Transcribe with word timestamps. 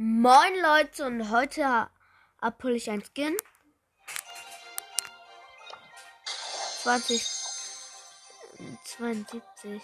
Moin 0.00 0.54
Leute 0.62 1.04
und 1.06 1.28
heute 1.32 1.90
abhole 2.40 2.76
ich 2.76 2.88
ein 2.88 3.02
Skin. 3.02 3.36
20 6.82 7.26
72. 8.84 9.82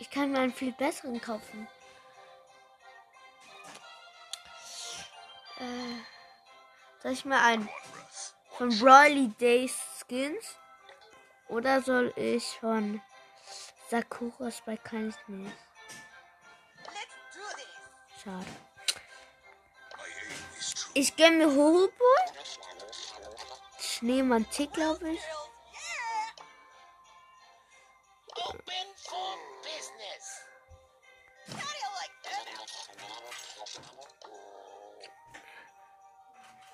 Ich 0.00 0.10
kann 0.10 0.32
mir 0.32 0.40
einen 0.40 0.52
viel 0.52 0.72
besseren 0.72 1.20
kaufen. 1.20 1.68
Äh, 5.60 6.00
soll 7.00 7.12
ich 7.12 7.24
mir 7.24 7.40
einen 7.40 7.68
von 8.58 8.76
Broly 8.76 9.28
Days 9.38 9.78
Skins 10.00 10.56
oder 11.46 11.80
soll 11.80 12.12
ich 12.16 12.58
von 12.58 13.00
Sakuras 13.88 14.60
bei 14.66 14.76
keines 14.76 15.14
nehmen? 15.28 15.52
Schade. 18.24 18.69
Ich 20.94 21.16
gönne 21.16 21.46
mir. 21.46 21.92
Schneemann 23.78 24.48
Tick, 24.50 24.72
glaube 24.72 25.12
ich. 25.12 25.20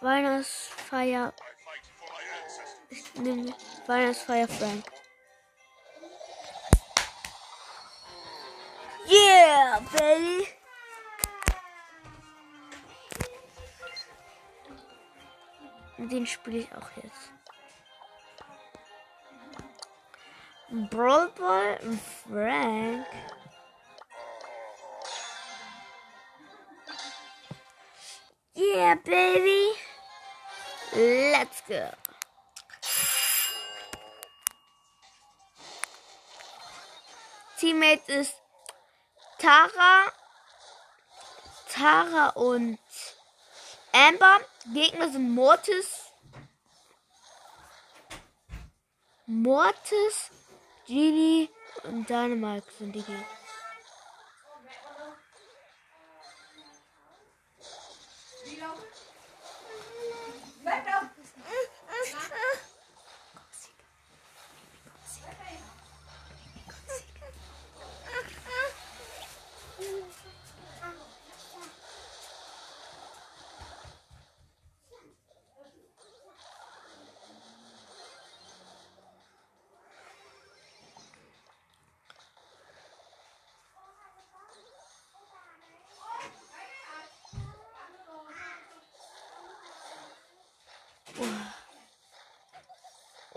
Weihnachtsfeier. 0.01 1.33
Ich 2.91 3.15
nehme 3.15 3.55
Weihnachtsfeier 3.87 4.47
Frank. 4.47 4.85
Yeah, 9.09 9.81
baby. 9.93 10.47
Den 16.11 16.27
spiele 16.27 16.59
ich 16.59 16.73
auch 16.73 16.91
jetzt. 17.03 17.33
Brawl 20.91 21.29
Ball 21.37 21.79
Frank. 22.25 23.07
Yeah, 28.55 28.95
baby. 29.05 29.73
Let's 30.95 31.63
go. 31.67 31.91
Teammate 37.59 38.13
ist 38.13 38.35
Tara, 39.39 40.13
Tara 41.69 42.29
und 42.31 42.79
Amber. 43.93 44.41
Gegner 44.75 45.09
sind 45.11 45.31
Mortis, 45.31 45.96
Mortis, 49.29 50.31
Genie 50.87 51.49
und 51.83 52.09
Dynamite 52.09 52.71
sind 52.79 52.95
die 52.95 53.01
Gegner. 53.03 53.36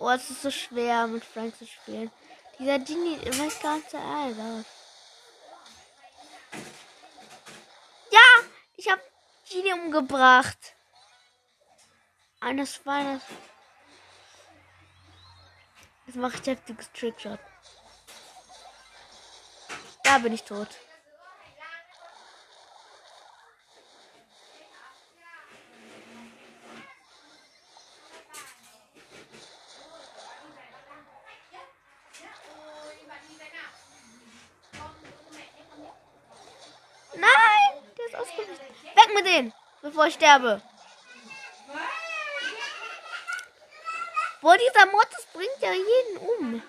Oh, 0.01 0.09
es 0.11 0.29
ist 0.29 0.43
so 0.43 0.49
schwer 0.49 1.07
mit 1.07 1.25
Frank 1.25 1.57
zu 1.57 1.67
spielen. 1.67 2.09
Dieser 2.57 2.79
nicht 2.79 3.91
so 3.91 3.97
alt 3.97 4.39
aus. 4.39 4.65
Ja, 8.09 8.45
ich 8.77 8.89
habe 8.89 9.01
Genie 9.49 9.73
umgebracht. 9.73 10.57
Eines 12.39 12.85
Weihnachts. 12.85 13.25
Jetzt 16.07 16.15
mache 16.15 16.37
ich 16.41 16.47
heftiges 16.47 16.89
Trickshot. 16.93 17.39
Da 20.03 20.17
bin 20.19 20.31
ich 20.31 20.43
tot. 20.43 20.69
Nein, 37.15 37.83
der 37.97 38.05
ist 38.05 38.15
ausgewichen. 38.15 38.75
Weg 38.95 39.13
mit 39.15 39.25
denen, 39.25 39.53
bevor 39.89 40.05
ich 40.07 40.13
sterbe. 40.13 40.61
Boah, 44.41 44.57
dieser 44.57 44.85
Mortis 44.85 45.27
bringt 45.33 45.59
ja 45.59 45.73
jeden 45.73 46.17
um. 46.17 46.63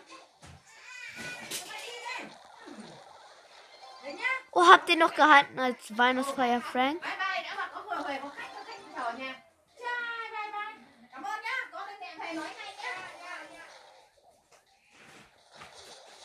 Oh, 4.52 4.66
habt 4.66 4.88
ihr 4.88 4.96
noch 4.96 5.14
gehalten 5.14 5.58
als 5.58 5.96
Weihnachtsfeier 5.96 6.60
Frank? 6.60 7.00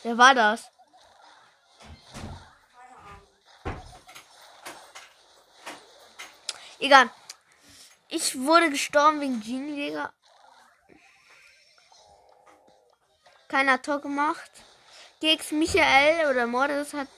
Bye 0.06 0.14
bye, 0.14 0.34
đã 0.34 0.56
Egal. 6.86 7.10
Ich 8.06 8.38
wurde 8.38 8.70
gestorben 8.70 9.20
wegen 9.20 9.40
Genie, 9.40 9.74
Digga. 9.74 10.12
Keiner 13.48 13.82
Tor 13.82 14.00
gemacht. 14.00 14.52
Gex 15.18 15.50
Michael 15.50 16.30
oder 16.30 16.46
Mordes 16.46 16.94
hat. 16.94 17.08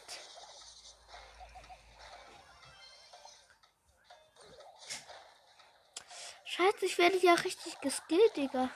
Scheiße, 6.46 6.86
ich 6.86 6.96
werde 6.96 7.18
ja 7.18 7.34
richtig 7.34 7.78
geskillt, 7.82 8.36
Digga. 8.38 8.70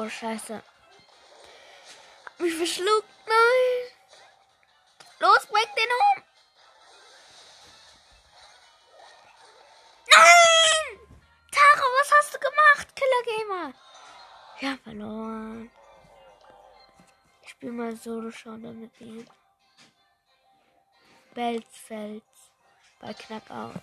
Oh, 0.00 0.08
scheiße. 0.08 0.62
Hab 2.24 2.40
mich 2.40 2.54
verschluckt. 2.54 3.08
Nein. 3.26 3.90
Los, 5.18 5.46
bring 5.46 5.70
den 5.76 5.92
um. 6.00 6.22
Nein! 10.08 11.00
Tara, 11.52 11.86
was 11.98 12.12
hast 12.12 12.34
du 12.34 12.38
gemacht, 12.38 12.96
Killer 12.96 13.24
Gamer? 13.26 13.74
Ja, 14.60 14.78
verloren. 14.82 15.70
Ich 17.42 17.50
spiel 17.50 17.72
mal 17.72 17.94
Solo-Showdown 17.94 18.80
mit 18.80 18.98
ihm. 19.02 19.26
Belzfeld 21.34 22.24
bei 23.00 23.12
Knackout. 23.12 23.82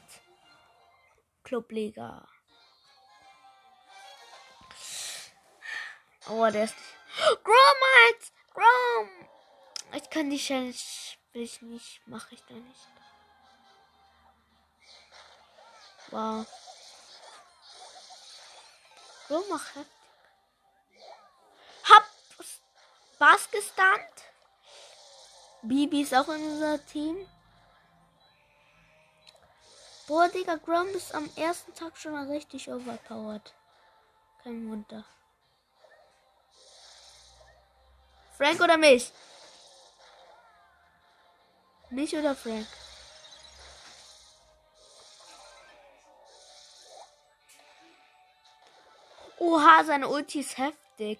Clubliga. 1.43 2.27
Oh, 6.29 6.49
der 6.49 6.65
ist. 6.65 6.75
Grom 7.43 7.79
halt! 7.95 8.31
Grom! 8.53 9.09
Ich 9.93 10.09
kann 10.09 10.29
die 10.29 10.37
Challenge. 10.37 10.73
Will 11.33 11.43
ich 11.43 11.61
nicht. 11.61 12.05
Mache 12.07 12.35
ich 12.35 12.43
da 12.45 12.53
nicht. 12.53 12.87
Wow. 16.11 16.45
Grom 19.27 19.43
macht. 19.49 19.75
Hab 21.83 22.03
Bass 23.19 23.49
gestunt. 23.49 24.17
Bibi 25.61 26.01
ist 26.01 26.13
auch 26.13 26.27
in 26.29 26.43
unser 26.43 26.85
Team. 26.85 27.27
Boah, 30.07 30.29
Digga, 30.29 30.55
Grom 30.55 30.87
ist 30.89 31.13
am 31.13 31.29
ersten 31.35 31.73
Tag 31.73 31.97
schon 31.97 32.13
mal 32.13 32.27
richtig 32.27 32.69
overpowered. 32.69 33.53
Kein 34.43 34.69
Wunder. 34.69 35.03
Frank 38.37 38.61
oder 38.61 38.77
mich? 38.77 39.11
Mich 41.89 42.15
oder 42.15 42.35
Frank? 42.35 42.67
Oha, 49.39 49.83
seine 49.83 50.07
Ulti 50.07 50.41
ist 50.41 50.57
heftig. 50.57 51.19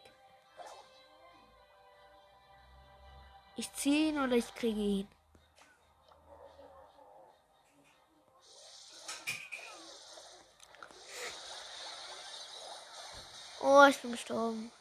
Ich 3.56 3.74
ziehe 3.74 4.10
ihn 4.10 4.20
oder 4.20 4.36
ich 4.36 4.54
kriege 4.54 4.80
ihn. 4.80 5.08
Oh, 13.60 13.86
ich 13.90 13.98
bin 13.98 14.12
gestorben. 14.12 14.72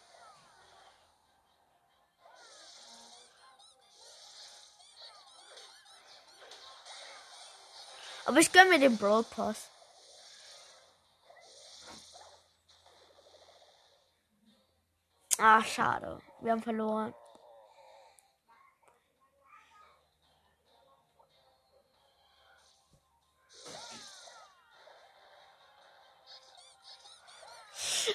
Aber 8.36 8.42
ich 8.42 8.52
gönne 8.52 8.68
mir 8.68 8.78
den 8.78 8.98
Brawl 8.98 9.24
Pass. 9.24 9.70
Ah, 15.38 15.64
schade. 15.64 16.20
Wir 16.42 16.52
haben 16.52 16.62
verloren. 16.62 17.14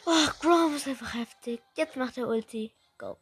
Oh, 0.05 0.27
Grom 0.39 0.75
ist 0.75 0.87
einfach 0.87 1.15
heftig. 1.15 1.63
Jetzt 1.73 1.95
macht 1.95 2.19
er 2.19 2.27
Ulti. 2.27 2.71
Go. 2.99 3.17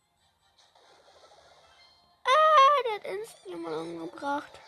Ah, 2.25 2.83
der 2.83 2.95
hat 2.95 3.05
instant 3.05 3.45
jemanden 3.45 4.01
umgebracht. 4.01 4.59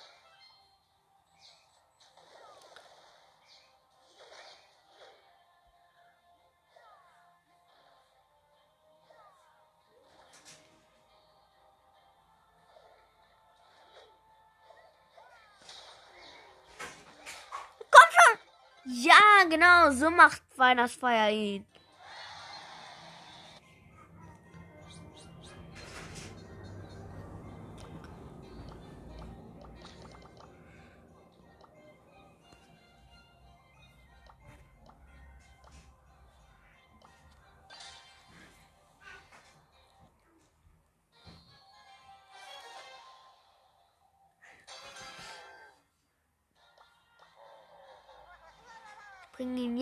Ja, 18.93 19.45
genau, 19.49 19.91
so 19.91 20.09
macht 20.09 20.41
Weihnachtsfeier 20.57 21.31
ihn. 21.31 21.65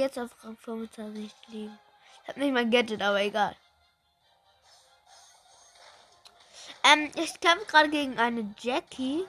Jetzt 0.10 0.20
auf 0.20 0.44
Rang 0.44 0.58
25 0.58 1.32
liegen. 1.50 1.80
Ich 2.24 2.30
habe 2.30 2.40
nicht 2.40 2.54
mal 2.54 2.70
Gadget, 2.70 3.02
aber 3.02 3.22
egal. 3.22 3.56
Ähm, 6.84 7.12
ich 7.16 7.40
kämpfe 7.40 7.66
gerade 7.66 7.90
gegen 7.90 8.18
eine 8.18 8.54
Jackie. 8.60 9.26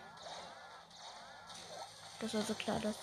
Das 2.21 2.35
war 2.35 2.43
so 2.43 2.55
klar, 2.55 2.79
dass. 2.81 2.97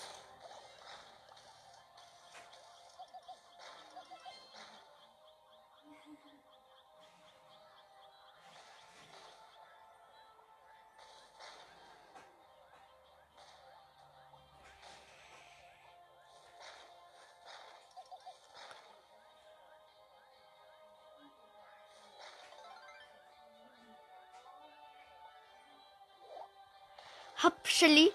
Hab 27.40 27.68
Shelly. 27.68 28.12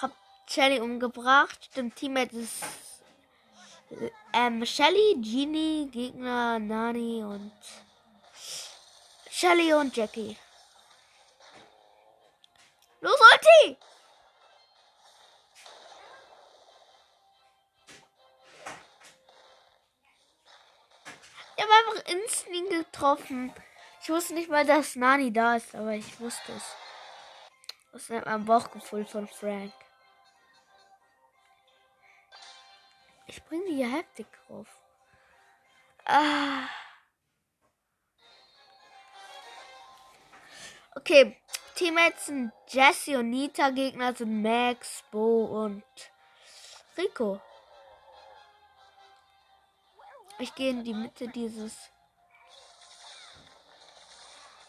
Hab 0.00 0.12
Shelly 0.48 0.80
umgebracht. 0.80 1.76
Dem 1.76 1.92
Teammate 1.92 2.36
ist 2.36 2.62
ähm, 4.32 4.64
Shelly, 4.64 5.16
Genie, 5.20 5.88
Gegner, 5.90 6.60
Nani 6.60 7.24
und 7.24 7.52
Shelly 9.28 9.74
und 9.74 9.96
Jackie. 9.96 10.36
Los, 13.00 13.20
Ulti! 13.20 13.76
Ich 21.56 21.62
habe 21.62 21.72
einfach 21.72 22.12
instant 22.12 22.70
getroffen. 22.70 23.52
Ich 24.04 24.10
wusste 24.10 24.34
nicht 24.34 24.50
mal, 24.50 24.66
dass 24.66 24.96
Nani 24.96 25.32
da 25.32 25.56
ist, 25.56 25.74
aber 25.74 25.92
ich 25.92 26.20
wusste 26.20 26.52
es. 26.52 26.76
Das 27.90 28.10
nennt 28.10 28.26
man 28.26 28.44
Bauchgefühl 28.44 29.06
von 29.06 29.26
Frank. 29.26 29.72
Ich 33.26 33.42
bringe 33.44 33.64
die 33.64 33.82
heftig 33.82 34.26
drauf. 34.46 34.66
Ah. 36.04 36.68
Okay, 40.96 41.40
Teammates 41.74 42.26
sind 42.26 42.52
Jesse 42.68 43.18
und 43.18 43.30
Nita, 43.30 43.70
Gegner 43.70 44.14
sind 44.14 44.42
Max, 44.42 45.02
Bo 45.10 45.64
und 45.64 45.82
Rico. 46.98 47.40
Ich 50.38 50.54
gehe 50.54 50.68
in 50.68 50.84
die 50.84 50.92
Mitte 50.92 51.26
dieses 51.28 51.90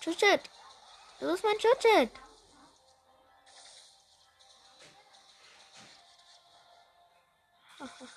Schutzschild. 0.05 0.51
Du 1.19 1.31
bist 1.31 1.43
mein 1.43 1.59
Schutzschild. 1.59 2.12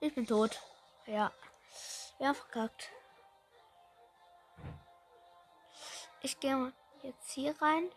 Ich 0.00 0.14
bin 0.14 0.26
tot. 0.26 0.58
Ja. 1.06 1.32
Ja, 2.20 2.32
verkackt. 2.32 2.92
Ich 6.22 6.38
gehe 6.38 6.72
jetzt 7.02 7.30
hier 7.32 7.60
rein. 7.60 7.90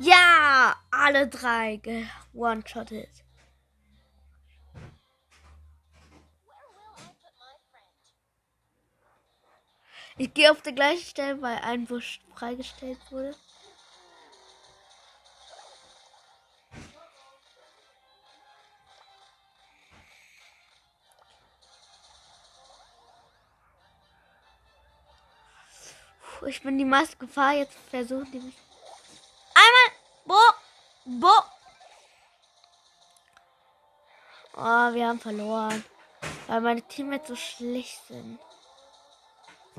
Ja, 0.00 0.74
alle 0.90 1.28
drei 1.28 1.80
one-shotted. 2.32 3.08
Ich 10.16 10.32
gehe 10.34 10.50
auf 10.50 10.62
der 10.62 10.72
gleichen 10.72 11.04
Stelle, 11.04 11.40
weil 11.42 11.58
ein 11.58 11.86
Busch 11.86 12.20
freigestellt 12.34 12.98
wurde. 13.10 13.34
Ich 26.46 26.62
bin 26.62 26.78
die 26.78 26.84
meiste 26.84 27.16
Gefahr, 27.16 27.54
jetzt 27.54 27.76
versuchen 27.90 28.30
die 28.30 28.38
mich 28.38 28.63
Einmal. 31.06 31.20
Bo. 31.20 31.26
Bo. 31.26 31.54
Oh, 34.56 34.94
wir 34.94 35.08
haben 35.08 35.20
verloren. 35.20 35.84
Weil 36.46 36.60
meine 36.60 36.82
Teammates 36.82 37.28
so 37.28 37.36
schlecht 37.36 38.06
sind. 38.06 38.38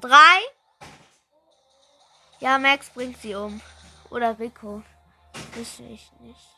Drei. 0.01 0.39
Ja, 2.39 2.57
Max 2.59 2.89
bringt 2.89 3.21
sie 3.21 3.35
um. 3.35 3.61
Oder 4.09 4.37
Rico. 4.37 4.83
Wüsste 5.53 5.83
ich 5.83 6.11
nicht. 6.19 6.49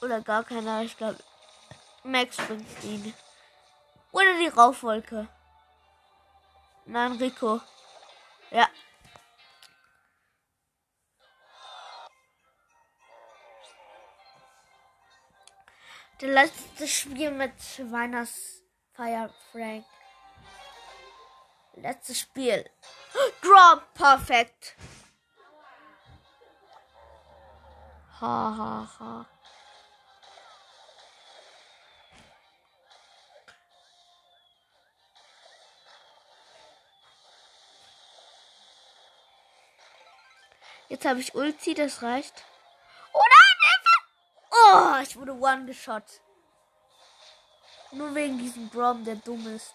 Oder 0.00 0.20
gar 0.20 0.42
keiner. 0.44 0.82
Ich 0.82 0.96
glaube, 0.96 1.18
Max 2.02 2.36
bringt 2.36 2.84
ihn. 2.84 3.14
Oder 4.10 4.38
die 4.38 4.48
Rauchwolke. 4.48 5.28
Nein, 6.86 7.12
Rico. 7.12 7.60
Der 16.28 16.44
letzte 16.44 16.86
Spiel 16.86 17.30
mit 17.30 17.54
Weihnachtsfeier 17.90 19.30
Frank. 19.50 19.86
Letztes 21.72 22.20
Spiel. 22.20 22.68
Draw 23.40 23.80
perfekt. 23.94 24.76
Ha 28.20 28.54
ha 28.58 28.90
ha. 29.00 29.26
Jetzt 40.90 41.06
habe 41.06 41.20
ich 41.20 41.34
Ulti, 41.34 41.72
das 41.72 42.02
reicht. 42.02 42.44
Oh 44.98 45.00
ich 45.00 45.16
wurde 45.16 45.32
one 45.32 45.64
geschot. 45.64 46.02
Nur 47.92 48.12
wegen 48.16 48.36
diesem 48.36 48.68
Brom, 48.68 49.04
der 49.04 49.14
dumm 49.14 49.46
ist. 49.54 49.72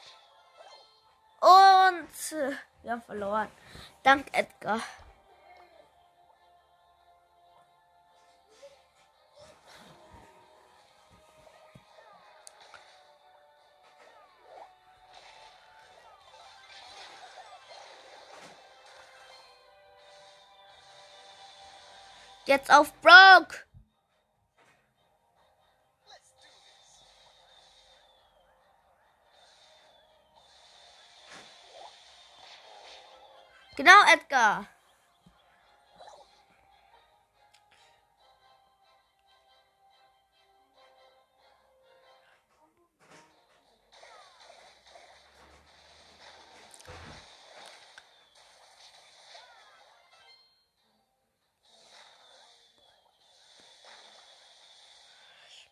Und 1.39 2.37
äh, 2.37 2.51
wir 2.81 2.91
haben 2.91 3.01
verloren. 3.03 3.49
Dank 4.03 4.27
Edgar. 4.33 4.81
Jetzt 22.45 22.69
auf 22.73 22.91
Broke. 22.99 23.62
Genau, 33.75 34.03
Edgar. 34.13 34.67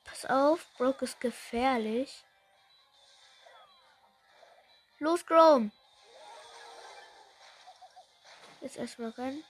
Pass 0.04 0.26
auf, 0.26 0.68
Broke 0.78 1.06
ist 1.06 1.20
gefährlich. 1.22 2.24
Los, 5.00 5.26
Grom. 5.26 5.72
Jetzt 8.62 8.78
erstmal 8.78 9.10
rennen. 9.10 9.44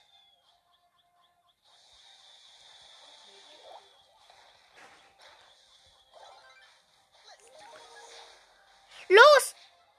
Los! 9.08 9.54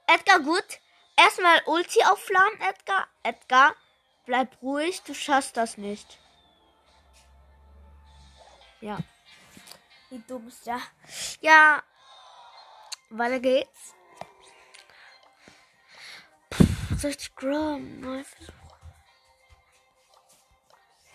Edgar, 0.08 0.40
gut. 0.40 0.80
Erstmal 1.16 1.62
Ulti 1.66 2.02
aufladen, 2.04 2.60
Edgar. 2.60 3.06
Edgar, 3.22 3.76
bleib 4.26 4.60
ruhig, 4.60 5.00
du 5.02 5.14
schaffst 5.14 5.56
das 5.56 5.78
nicht. 5.78 6.18
Ja. 8.80 8.98
Wie 10.10 10.18
dumm 10.18 10.48
ist 10.48 10.66
der? 10.66 10.80
Ja. 11.40 11.82
Weiter 13.10 13.38
geht's. 13.38 13.94
Pff, 16.52 17.00
60 17.00 17.36
Gramm. 17.36 18.00
Nein, 18.00 18.24
Versuch. 18.24 18.63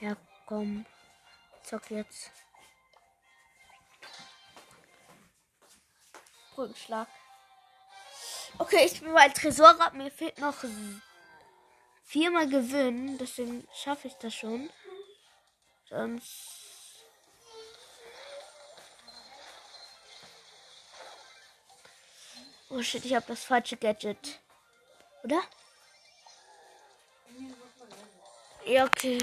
Ja, 0.01 0.15
komm. 0.45 0.85
Zock 1.63 1.91
jetzt. 1.91 2.31
Brückenschlag. 6.55 7.07
Okay, 8.57 8.85
ich 8.85 8.99
bin 9.01 9.13
bei 9.13 9.29
Tresorrad. 9.29 9.93
Mir 9.93 10.11
fehlt 10.11 10.37
noch 10.39 10.55
viermal 12.03 12.47
gewinnen. 12.47 13.17
Deswegen 13.17 13.67
schaffe 13.73 14.07
ich 14.07 14.15
das 14.15 14.33
schon. 14.33 14.69
Sonst. 15.89 17.05
Oh 22.69 22.81
shit, 22.81 23.03
ich 23.03 23.15
habe 23.15 23.25
das 23.27 23.43
falsche 23.43 23.77
Gadget. 23.77 24.39
Oder? 25.23 25.41
Ja, 28.65 28.85
okay. 28.85 29.17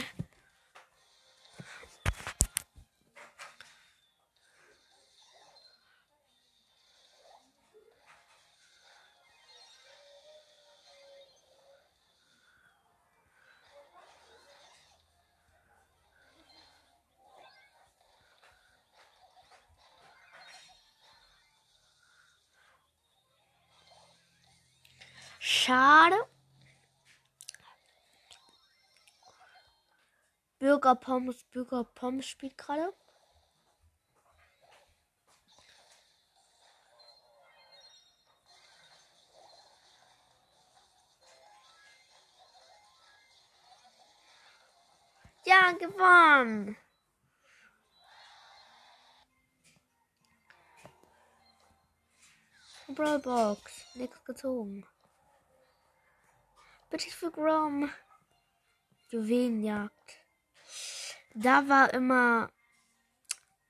Schade. 25.66 26.14
Bürger 30.60 30.94
Pommes, 30.94 31.42
Bürger 31.50 31.82
Pommes 31.82 32.24
spielt 32.24 32.56
gerade. 32.56 32.92
Ja, 45.46 45.72
gewonnen. 45.72 46.76
Brawlbox, 52.86 53.96
nichts 53.96 54.24
gezogen. 54.24 54.86
Bitte 56.96 57.10
für 57.10 57.30
Grom. 57.30 57.92
Juwelenjagd. 59.10 60.18
Da 61.34 61.68
war 61.68 61.92
immer. 61.92 62.50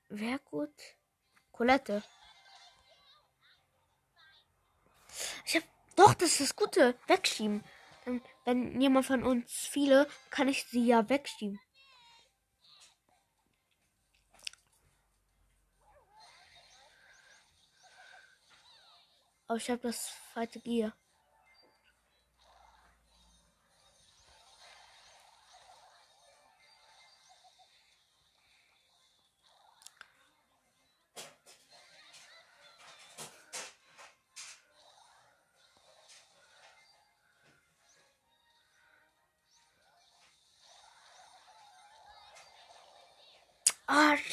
Wer 0.07 0.39
gut? 0.39 0.71
Colette. 1.51 2.05
Ich 5.45 5.57
hab. 5.57 5.63
Doch, 5.97 6.13
das 6.13 6.39
ist 6.39 6.39
das 6.39 6.55
Gute. 6.55 6.97
Wegschieben. 7.07 7.65
Dann, 8.05 8.21
wenn 8.45 8.79
jemand 8.79 9.05
von 9.05 9.23
uns 9.23 9.51
viele, 9.51 10.07
kann 10.29 10.47
ich 10.47 10.63
sie 10.63 10.85
ja 10.85 11.09
wegschieben. 11.09 11.59
Aber 19.47 19.57
ich 19.57 19.69
habe 19.69 19.81
das 19.81 20.11
falsche 20.33 20.61
Gier. 20.61 20.93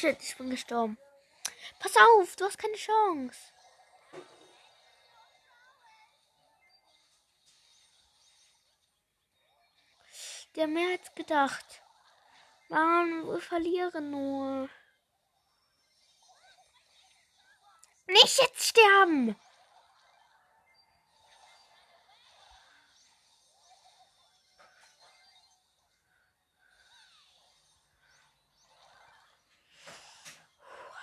Shit, 0.05 0.21
ich 0.21 0.37
bin 0.37 0.49
gestorben. 0.49 0.97
Pass 1.79 1.95
auf, 1.97 2.35
du 2.35 2.45
hast 2.45 2.57
keine 2.57 2.75
Chance. 2.75 3.39
Der 10.55 10.67
mehr 10.67 10.91
als 10.91 11.13
gedacht. 11.15 11.81
Mann, 12.69 13.27
wir 13.27 13.41
verlieren 13.41 14.11
nur. 14.11 14.69
Nicht 18.07 18.39
jetzt 18.39 18.63
sterben! 18.63 19.35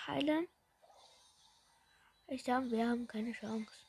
Heilen. 0.07 0.49
Ich 2.29 2.45
sage, 2.45 2.71
wir 2.71 2.89
haben 2.89 3.07
keine 3.07 3.33
Chance. 3.33 3.82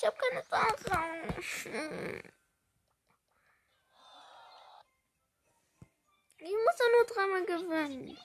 Ich 0.00 0.06
habe 0.06 0.16
keine 0.16 0.42
Chance. 0.42 0.90
Ich 6.38 6.50
muss 6.50 6.78
ja 6.78 6.86
nur 6.96 7.04
dreimal 7.06 7.44
gewinnen. 7.44 8.18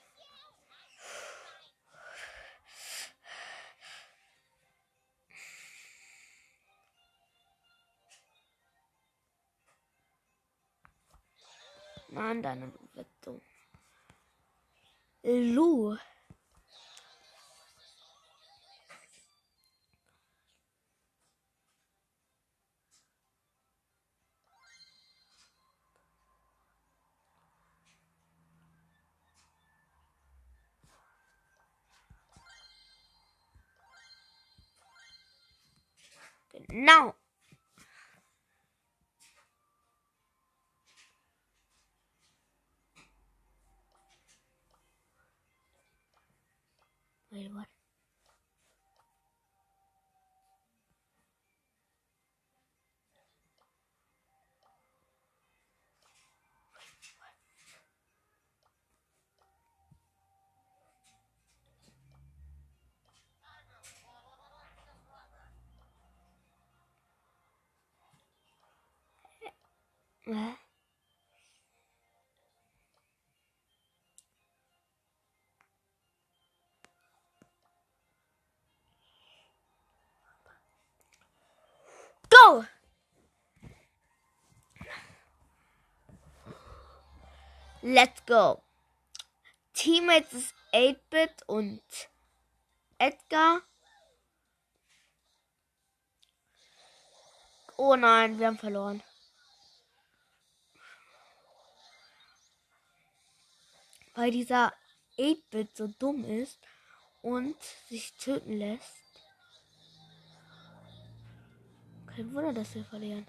Mann, 12.08 12.42
deine 12.42 12.68
Bewertung. 12.68 13.42
Lu. 15.24 15.98
Genau. 36.76 37.16
Wait, 47.32 47.52
what? 47.54 47.68
Hä? 70.28 70.58
Go! 82.30 82.66
Let's 87.84 88.26
go. 88.26 88.64
Teammates 89.74 90.34
ist 90.34 90.56
8-Bit 90.74 91.44
und 91.48 91.82
Edgar. 92.98 93.62
Oh 97.78 97.96
nein, 97.96 98.40
wir 98.40 98.48
haben 98.48 98.58
verloren. 98.58 99.04
Weil 104.16 104.32
dieser 104.32 104.74
8-Bit 105.18 105.76
so 105.76 105.88
dumm 105.88 106.24
ist 106.24 106.60
und 107.22 107.62
sich 107.90 108.14
töten 108.18 108.58
lässt. 108.58 109.04
Kein 112.08 112.34
Wunder, 112.34 112.54
dass 112.54 112.74
wir 112.76 112.86
verlieren. 112.86 113.28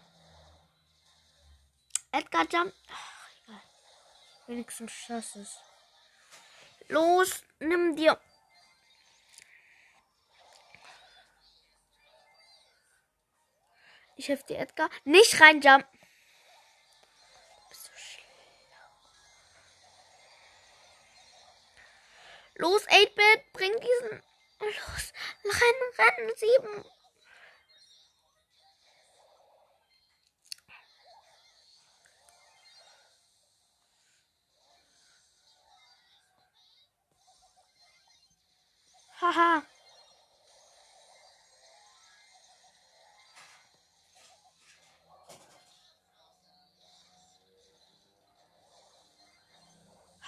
Edgar 2.12 2.46
Jump. 2.50 2.72
Ach, 2.88 3.28
egal. 3.44 3.62
Wenigstens 4.46 4.92
schaffst 4.92 5.36
es. 5.36 5.58
Los, 6.88 7.42
nimm 7.58 7.96
dir. 7.96 8.20
Ich 14.16 14.28
helfe 14.28 14.46
dir, 14.46 14.58
Edgar. 14.58 14.88
Nicht 15.04 15.40
reinjumpen. 15.40 15.84
Los, 22.58 22.86
8-Bit, 22.88 23.52
bring 23.52 23.72
diesen. 23.74 24.22
Los, 24.60 25.12
rennen, 25.44 25.92
rennen, 25.98 26.32
7. 26.36 26.84
Haha. 39.20 39.62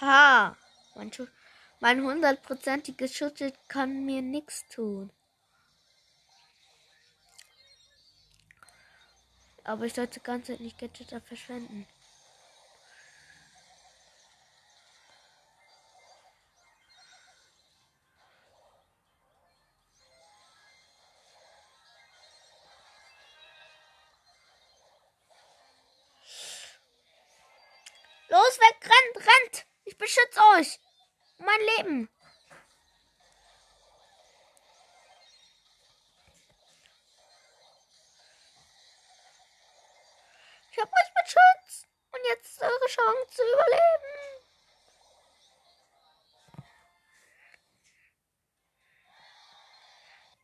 Ha. 0.01 0.57
Mein, 0.95 1.11
Schu 1.11 1.27
mein 1.79 2.03
hundertprozentiges 2.03 3.15
Schutzschild 3.15 3.55
kann 3.67 4.05
mir 4.05 4.21
nichts 4.21 4.67
tun. 4.67 5.11
Aber 9.63 9.85
ich 9.85 9.93
sollte 9.93 10.19
ganz 10.19 10.49
nicht 10.49 10.79
Gadget 10.79 11.21
verschwenden. 11.25 11.85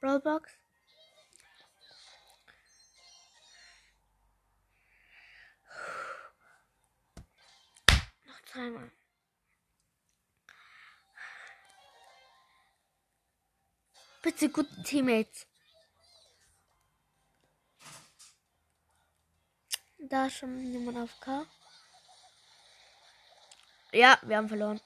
Roblox. 0.06 0.52
Noch 8.28 8.42
zweimal. 8.52 8.92
Bitte 14.22 14.50
guten 14.50 14.84
Teammates. 14.84 15.48
Da 19.98 20.28
ist 20.28 20.38
schon 20.38 20.72
jemand 20.72 21.00
auf 21.00 21.20
K. 21.20 21.48
Ja, 23.92 24.20
wir 24.22 24.38
haben 24.38 24.50
verloren. 24.50 24.80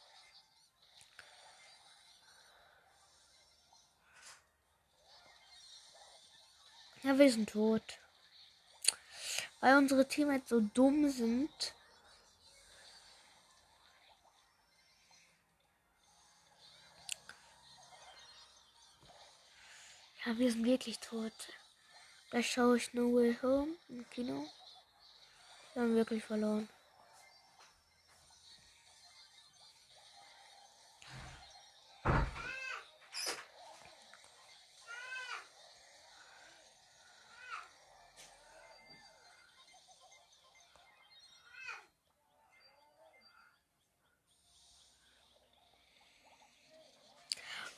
Ja, 7.01 7.17
wir 7.17 7.31
sind 7.31 7.49
tot. 7.49 7.99
Weil 9.61 9.77
unsere 9.77 10.05
Teammates 10.05 10.49
so 10.49 10.59
dumm 10.59 11.09
sind. 11.09 11.73
Ja, 20.25 20.37
wir 20.37 20.51
sind 20.51 20.65
wirklich 20.65 20.99
tot. 20.99 21.31
Da 22.31 22.43
schaue 22.43 22.75
ich 22.75 22.93
No 22.93 23.15
Way 23.15 23.37
Home 23.41 23.75
im 23.87 24.09
Kino. 24.09 24.45
Wir 25.73 25.83
haben 25.83 25.95
wirklich 25.95 26.23
verloren. 26.23 26.67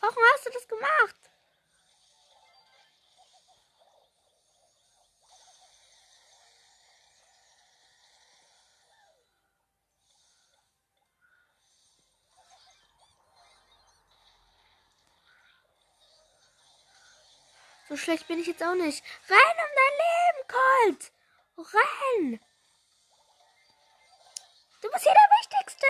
Warum 0.02 0.24
hast 0.34 0.48
du 0.48 0.50
das 0.50 0.68
gemacht? 0.68 1.16
So 17.92 17.98
schlecht 17.98 18.26
bin 18.30 18.40
ich 18.40 18.48
jetzt 18.48 18.64
auch 18.64 18.74
nicht. 18.74 19.04
Renn 19.28 19.38
um 19.38 19.72
dein 19.76 19.96
Leben, 20.00 20.48
Colt! 20.48 21.12
Renn! 21.58 22.40
Du 24.82 24.90
bist 24.90 25.04
hier 25.04 25.14
der 25.14 25.30
Wichtigste! 25.42 25.88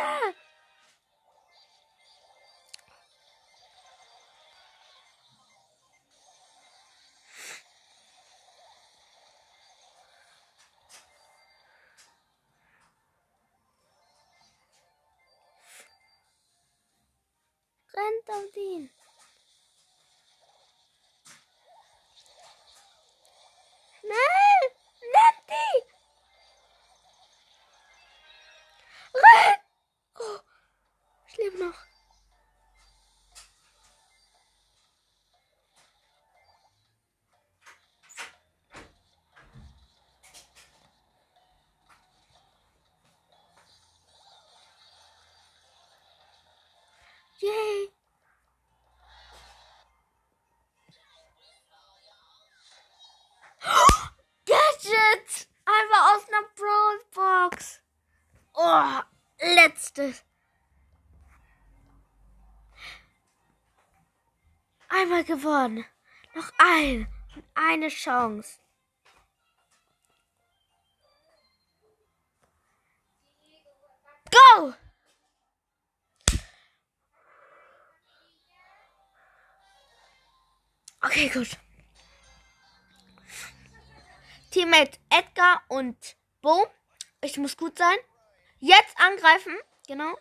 Rennt 17.93 18.29
auf 18.29 18.57
ihn. 18.57 19.00
Letztes. 59.97 60.23
Einmal 64.89 65.23
gewonnen. 65.23 65.85
Noch 66.33 66.51
ein. 66.57 67.07
Eine 67.55 67.89
Chance. 67.89 68.59
Go! 74.31 74.73
Okay, 81.03 81.29
gut. 81.29 81.57
Teammate 84.51 84.99
Edgar 85.09 85.63
und 85.67 86.17
Bo. 86.41 86.67
Ich 87.21 87.37
muss 87.37 87.57
gut 87.57 87.77
sein. 87.77 87.97
Jetzt 88.59 88.97
angreifen. 88.99 89.57
Genau. 89.91 90.17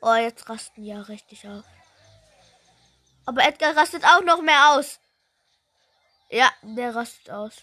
Oh, 0.00 0.14
jetzt 0.14 0.48
rasten 0.48 0.82
die 0.82 0.90
ja 0.90 1.00
richtig 1.00 1.48
auf. 1.48 1.64
Aber 3.24 3.42
Edgar 3.42 3.76
rastet 3.76 4.04
auch 4.04 4.22
noch 4.22 4.40
mehr 4.40 4.70
aus. 4.70 5.00
Ja, 6.30 6.48
der 6.62 6.94
rastet 6.94 7.28
aus. 7.28 7.54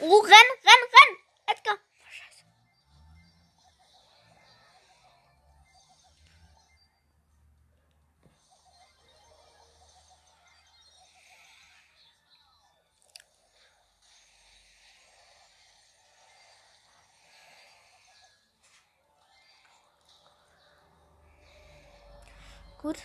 Oh, 0.00 0.20
renn, 0.20 0.30
renn, 0.64 0.84
renn! 0.94 1.16
Edgar! 1.44 1.76
Gut. 22.82 22.96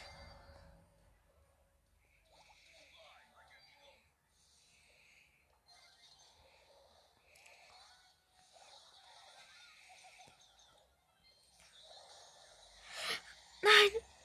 Nein, 13.62 13.72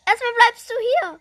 erstmal 0.07 0.33
bleibst 0.37 0.71
du 0.71 0.75
hier. 0.79 1.21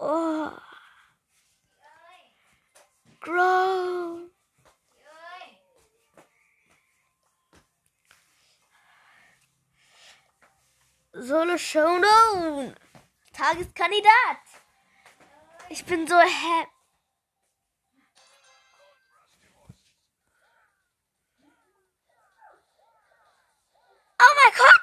Oh. 0.00 0.56
Grow. 3.20 4.28
Solo 11.20 11.56
Showdown. 11.56 12.76
Tageskandidat. 13.32 14.38
Ich 15.68 15.84
bin 15.84 16.06
so 16.06 16.14
happy. 16.16 16.70
Oh 24.20 24.34
mein 24.36 24.54
Gott! 24.56 24.77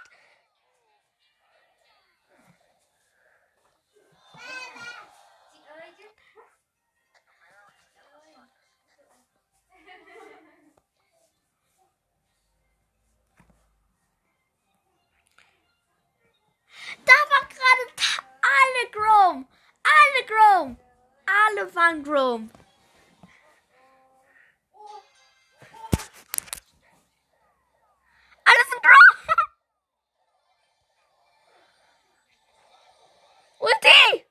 Grom. 22.03 22.51
Alle 28.43 28.63
sind 28.69 28.81
Grom. 28.83 29.17
Ulti. 33.59 34.25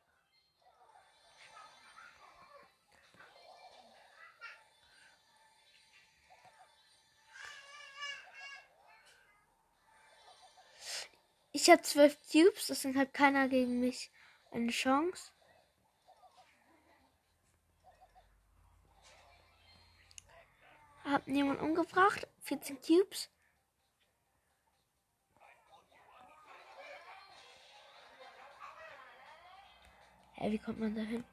Ich 11.53 11.71
habe 11.71 11.83
zwölf 11.83 12.19
Cubes, 12.31 12.67
deswegen 12.67 12.99
hat 12.99 13.15
keiner 13.15 13.49
gegen 13.49 13.81
mich 13.81 14.11
eine 14.51 14.71
Chance. 14.71 15.33
Hab 21.15 21.29
niemand 21.29 21.61
umgebracht. 21.63 22.27
14 22.41 22.81
Cubes. 22.81 23.31
Hä, 30.33 30.51
wie 30.51 30.59
kommt 30.59 30.81
man 30.81 30.97
da 30.97 31.03
hin? 31.03 31.25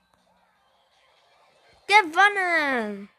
Gewonnen! 1.88 3.10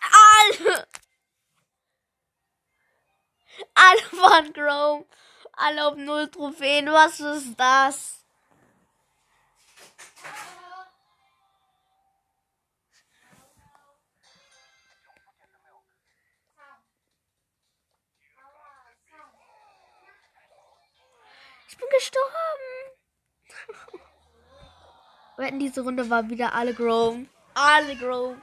Alle! 0.00 0.88
Alle 3.74 4.12
waren 4.22 4.52
Chrome. 4.54 5.04
Alle 5.56 5.86
auf 5.86 5.96
null 5.96 6.28
Trophäen. 6.28 6.86
Was 6.86 7.20
ist 7.20 7.54
das? 7.58 8.24
Ich 21.68 21.78
bin 21.78 21.88
gestorben. 21.90 22.30
Wetten, 25.36 25.58
diese 25.58 25.80
Runde 25.80 26.08
war 26.08 26.28
wieder 26.30 26.52
alle 26.52 26.72
Grom. 26.72 27.28
Alle 27.54 27.96
Grom. 27.96 28.40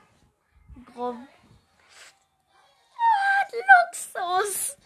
Grom. 0.94 1.28
Ah, 2.98 3.48
Luxus. 3.88 4.78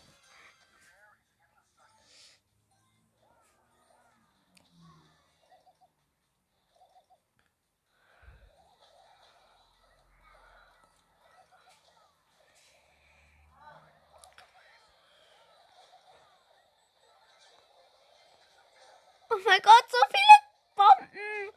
Mein 19.45 19.62
Gott, 19.62 19.86
so 19.89 19.97
viele 20.08 20.36
Bomben. 20.75 21.53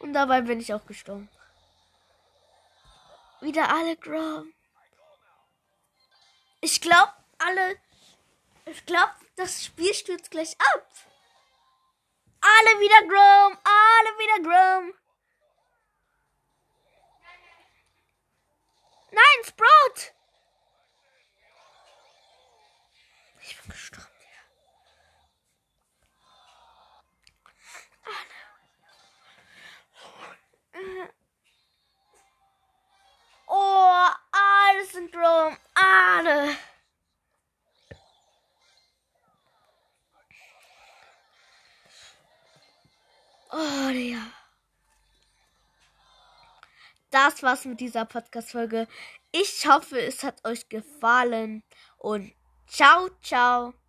Und 0.00 0.12
dabei 0.12 0.42
bin 0.42 0.60
ich 0.60 0.72
auch 0.74 0.84
gestorben. 0.86 1.28
Wieder 3.40 3.68
alle 3.70 3.96
Grom. 3.96 4.52
Ich 6.60 6.80
glaube, 6.80 7.12
alle. 7.38 7.78
Ich 8.66 8.86
glaube, 8.86 9.12
das 9.36 9.64
Spiel 9.64 9.92
stürzt 9.92 10.30
gleich 10.30 10.56
ab. 10.74 10.88
Alle 12.40 12.80
wieder 12.80 13.00
Grom. 13.02 13.58
Alle 13.64 14.18
wieder 14.18 14.42
Grom. 14.48 14.94
Nein, 19.10 19.44
Sprout. 19.44 20.12
Ich 23.42 23.60
bin 23.60 23.70
gestorben. 23.70 24.13
Oh, 33.46 34.08
alle 34.32 34.86
sind 34.86 35.12
Grom. 35.12 35.56
Alle. 35.74 36.56
Oh, 43.52 43.88
ja. 43.90 44.32
Das 47.10 47.42
war's 47.44 47.64
mit 47.64 47.78
dieser 47.80 48.04
Podcast-Folge. 48.04 48.88
Ich 49.30 49.66
hoffe, 49.68 50.00
es 50.00 50.24
hat 50.24 50.44
euch 50.44 50.68
gefallen. 50.68 51.62
Und 51.98 52.32
ciao, 52.66 53.08
ciao. 53.22 53.74